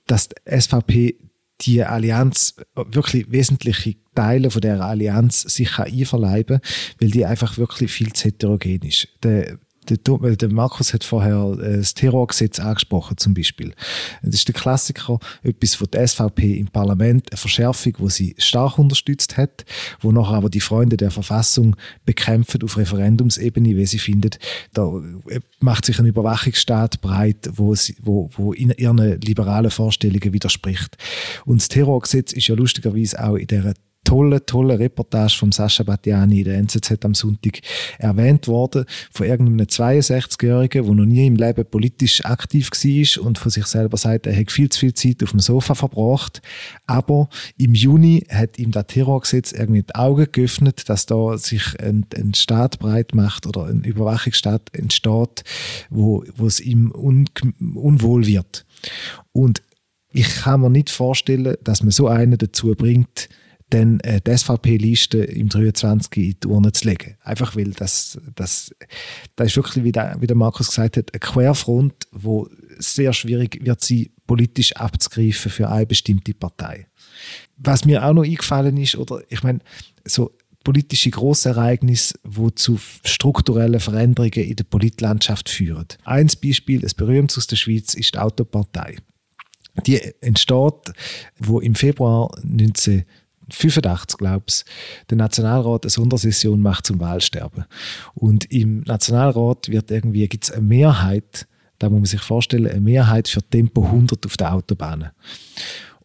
[0.05, 1.17] dass die SVP
[1.61, 7.91] die Allianz wirklich wesentliche Teile von der Allianz sich einverleiben kann, weil die einfach wirklich
[7.91, 9.09] viel zu heterogen ist.
[9.23, 9.59] Der,
[9.97, 13.73] der, der Markus hat vorher äh, das Terrorgesetz angesprochen, zum Beispiel.
[14.21, 18.77] Das ist der Klassiker, etwas von der SVP im Parlament, eine Verschärfung, wo sie stark
[18.77, 19.65] unterstützt hat,
[20.01, 21.75] wo nachher aber die Freunde der Verfassung
[22.05, 24.39] bekämpfen auf Referendumsebene, weil sie findet,
[24.73, 24.87] da
[25.27, 30.97] äh, macht sich ein Überwachungsstaat breit, wo, sie, wo, wo ihren liberalen Vorstellungen widerspricht.
[31.45, 36.39] Und das Terrorgesetz ist ja lustigerweise auch in der tolle, tolle Reportage von Sascha Battiani
[36.39, 37.59] in der NZZ am Sonntag
[37.97, 43.51] erwähnt worden, von irgendeinem 62-Jährigen, der noch nie im Leben politisch aktiv war und von
[43.51, 46.41] sich selber sagt, er hat viel zu viel Zeit auf dem Sofa verbracht.
[46.87, 52.05] Aber im Juni hat ihm das Terrorgesetz irgendwie die Augen geöffnet, dass da sich ein,
[52.15, 55.43] ein Staat breit macht oder ein Überwachungsstaat entsteht,
[55.89, 57.25] wo, wo es ihm un,
[57.75, 58.65] unwohl wird.
[59.31, 59.61] Und
[60.11, 63.29] ich kann mir nicht vorstellen, dass man so einen dazu bringt,
[63.69, 67.17] dann äh, die SVP-Liste im 23 in die Urne zu legen.
[67.23, 68.73] Einfach weil das, das,
[69.35, 73.59] das ist wirklich, wie der, wie der Markus gesagt hat, eine Querfront, wo sehr schwierig
[73.63, 76.87] wird sie politisch abzugreifen für eine bestimmte Partei.
[77.57, 79.59] Was mir auch noch eingefallen ist, oder ich meine,
[80.05, 80.31] so
[80.63, 85.87] politische Grossereignisse, die zu strukturellen Veränderungen in der Politlandschaft führen.
[86.03, 88.97] Ein Beispiel, ein berühmtes aus der Schweiz, ist die Autopartei.
[89.85, 90.93] Die entsteht,
[91.37, 93.05] wo im Februar 19
[93.53, 94.63] 85, glaube ich,
[95.09, 97.65] der Nationalrat eine Sondersession macht zum Wahlsterben.
[98.15, 101.47] Und im Nationalrat wird irgendwie, gibt es eine Mehrheit,
[101.79, 105.11] da muss man sich vorstellen, eine Mehrheit für Tempo 100 auf der Autobahn.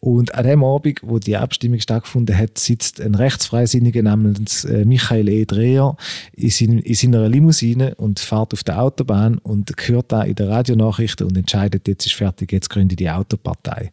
[0.05, 5.27] Und an dem Abend, wo die Abstimmung stattgefunden hat, sitzt ein Rechtsfreisinniger namens äh, Michael
[5.29, 5.45] E.
[5.45, 5.97] Dreher
[6.33, 10.49] in, sein, in seiner Limousine und fährt auf der Autobahn und hört da in der
[10.49, 13.91] Radionachrichten und entscheidet, jetzt ist fertig, jetzt gründe die Autopartei.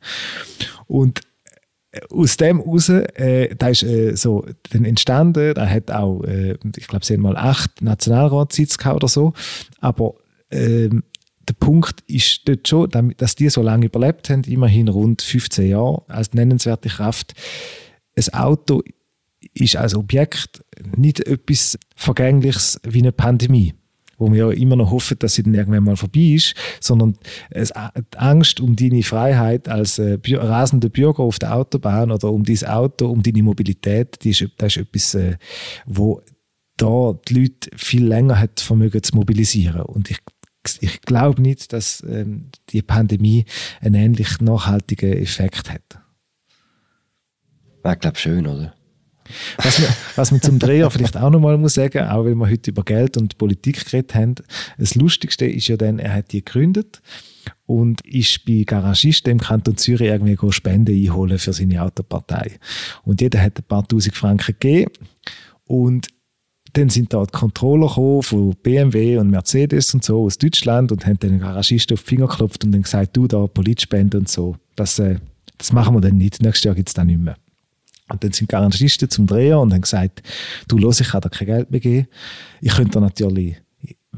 [0.87, 1.23] Und
[2.11, 6.89] aus dem raus, äh, da ist äh, so dann entstanden, da hat auch, äh, ich
[6.89, 9.35] glaube, sie haben mal acht Nationalratssitze gehabt oder so,
[9.81, 10.15] aber
[10.51, 11.03] ähm,
[11.49, 16.03] der Punkt ist dort schon, dass die so lange überlebt haben, immerhin rund 15 Jahre
[16.09, 17.35] als nennenswerte Kraft.
[18.17, 18.83] Ein Auto
[19.53, 20.65] ist als Objekt
[20.97, 23.75] nicht etwas Vergängliches wie eine Pandemie
[24.23, 27.19] wo wir ja immer noch hoffen, dass sie dann irgendwann mal vorbei ist, sondern
[27.53, 32.65] die Angst um deine Freiheit als äh, rasender Bürger auf der Autobahn oder um dein
[32.65, 35.37] Auto, um deine Mobilität, die ist, das ist etwas, äh,
[35.87, 36.23] wo
[36.77, 39.83] da die Leute viel länger hat vermögen zu mobilisieren.
[39.83, 40.19] Und ich
[40.81, 43.47] ich glaube nicht, dass ähm, die Pandemie
[43.81, 45.99] einen ähnlich nachhaltigen Effekt hat.
[47.83, 48.73] Wäre, glaube schön, oder?
[49.57, 52.71] Was man, was man zum Dreher vielleicht auch nochmal muss sagen, auch weil wir heute
[52.71, 54.35] über Geld und Politik geredet haben,
[54.79, 57.01] das Lustigste ist ja dann, er hat die gegründet
[57.67, 62.59] und ist bei Garagisten im Kanton Zürich irgendwie Spenden einholen für seine Autopartei.
[63.05, 64.93] Und jeder hat ein paar tausend Franken gegeben
[65.65, 66.09] und
[66.75, 71.07] dann sind da die Controller gekommen von BMW und Mercedes und so aus Deutschland und
[71.07, 74.57] haben den Garagisten auf die Finger geklopft und dann gesagt, du da Politspende und so.
[74.75, 75.19] Das, äh,
[75.59, 76.41] das machen wir dann nicht.
[76.41, 77.37] Nächstes Jahr gibt es dann nicht mehr.
[78.09, 80.23] Und dann sind Garantisten zum Dreher und haben gesagt,
[80.69, 82.09] du los, ich kann dir kein Geld mehr geben.
[82.61, 83.57] Ich könnte natürlich,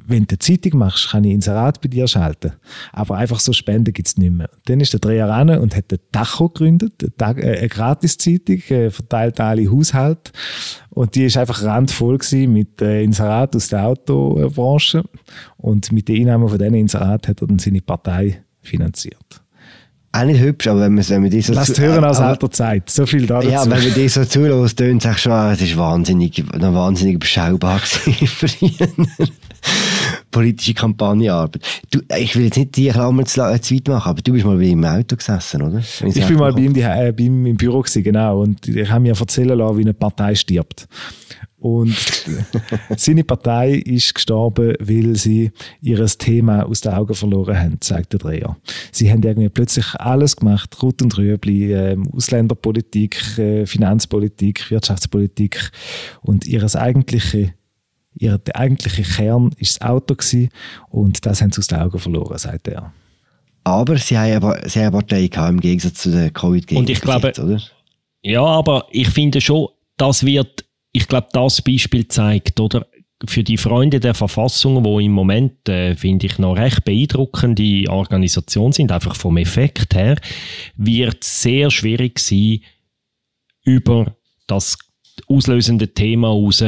[0.07, 2.53] wenn du eine Zeitung machst, kann ich Inserat bei dir schalten.
[2.93, 4.51] Aber einfach so Spenden gibt es nicht mehr.
[4.53, 6.93] Und dann ist der Dreher ran und hat den Tacho gegründet,
[7.23, 10.33] eine, äh, Gratis-Zeitung, äh, verteilt alle Haushalte.
[10.91, 12.19] Und die ist einfach randvoll
[12.49, 15.05] mit äh, Inserat aus der Autobranche.
[15.57, 19.44] Und mit den Einnahmen von diesen Inserat hat er dann seine Partei finanziert
[20.15, 22.89] auch nicht hübsch, aber wenn man, wenn man die so Lasst hören aus alter Zeit.
[22.89, 23.49] So viel da dazu.
[23.49, 28.65] Ja, wenn man die so zulässt, tönt es schon, es ist wahnsinnig, wahnsinnig beschaubar für
[28.65, 29.09] ihn.
[30.35, 31.63] Politische Kampagnearbeit.
[31.93, 34.45] Du, ich will jetzt nicht die Klammer zu, äh, zu weit machen, aber du bist
[34.45, 35.79] mal bei ihm im Auto gesessen, oder?
[35.79, 38.43] Ich, ich bin mal bei ihm, die, äh, bei ihm im Büro gewesen, genau.
[38.43, 40.89] Und ich habe mir erzählen lassen, wie eine Partei stirbt.
[41.57, 41.95] Und
[42.97, 48.19] seine Partei ist gestorben, weil sie ihr Thema aus den Augen verloren haben, sagt der
[48.19, 48.57] Dreher.
[48.91, 53.15] Sie haben irgendwie plötzlich alles gemacht, Rot und Rüebli, äh, Ausländerpolitik,
[53.67, 55.71] Finanzpolitik, Wirtschaftspolitik
[56.23, 57.55] und ihres eigentliche
[58.17, 60.51] Ihr der eigentliche Kern ist das Auto gewesen,
[60.89, 62.93] und das haben sie aus den Augen verloren, sagt er.
[63.65, 66.91] Aber sie haben aber, sie haben eine Partei gehabt, im Gegensatz zu der covid Und
[66.91, 67.61] ich glaube, oder?
[68.23, 72.87] Ja, aber ich finde schon, das wird, ich glaube, das Beispiel zeigt, oder?
[73.27, 78.73] Für die Freunde der Verfassung, wo im Moment, äh, finde ich, noch recht beeindruckende Organisation
[78.73, 80.17] sind, einfach vom Effekt her,
[80.77, 82.61] wird sehr schwierig sein,
[83.65, 84.15] über
[84.47, 84.77] das
[85.27, 86.63] auslösende Thema raus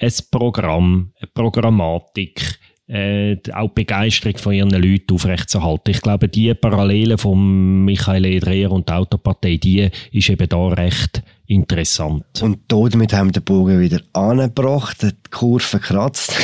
[0.00, 2.58] ein Programm, eine Programmatik,
[2.90, 5.92] äh, auch die Begeisterung von ihren Leuten aufrechtzuerhalten.
[5.92, 11.22] Ich glaube, die Parallele von Michael Edreher und der Autopartei, die ist eben da recht
[11.46, 12.24] interessant.
[12.42, 16.34] Und damit haben wir den Bogen wieder angebracht, die Kurve kratzt.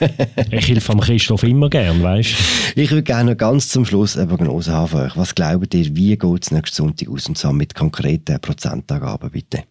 [0.50, 2.34] ich helfe am Christoph immer gern, weißt
[2.76, 5.16] Ich würde gerne noch ganz zum Schluss eine Prognose haben von euch.
[5.16, 9.64] Was glaubt ihr, wie geht es nächsten Sonntag aus und zwar mit konkreten Prozentangaben, bitte?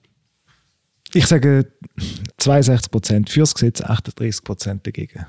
[1.14, 1.72] Ich sage
[2.40, 5.26] 62% fürs Gesetz, 38% dagegen.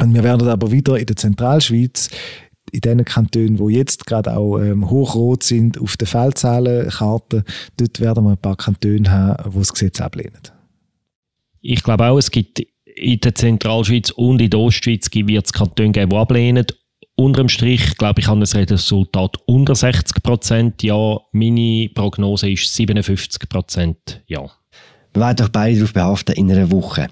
[0.00, 2.10] Und wir werden aber wieder in der Zentralschweiz,
[2.70, 7.44] in den Kantonen, wo jetzt gerade auch ähm, hochrot sind auf den Feldzahlenkarte,
[7.76, 10.42] dort werden wir ein paar Kantone haben, die das Gesetz ablehnen.
[11.60, 15.90] Ich glaube auch, es gibt in der Zentralschweiz und in der Ostschweiz wird es Kantone
[15.90, 16.66] geben, die ablehnen.
[17.16, 20.82] Unterm Strich, glaube ich, habe das Resultat unter 60 Prozent.
[20.84, 24.22] Ja, meine Prognose ist 57 Prozent.
[24.28, 24.48] Ja.
[25.14, 27.08] Wir werden euch beide darauf behaften in einer Woche.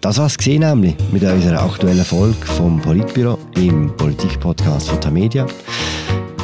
[0.00, 5.46] Das war es nämlich mit unserer aktuellen Folge vom Politbüro im Politikpodcast von Tamedia.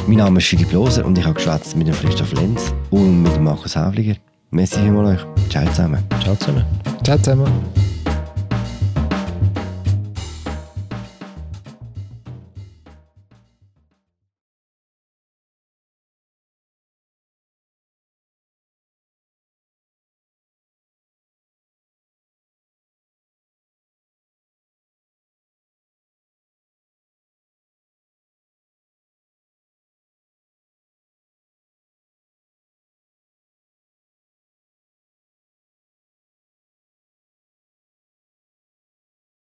[0.07, 3.35] Mein Name ist Philipp Loser und ich habe geschwätzt mit dem Christoph Lenz und mit
[3.35, 4.15] dem Markus Havliger.
[4.51, 5.49] Merci vielmals euch.
[5.49, 6.03] Ciao zusammen.
[6.21, 6.65] Ciao zusammen.
[7.03, 7.92] Ciao zusammen.